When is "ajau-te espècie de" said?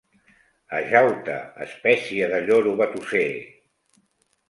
0.77-2.43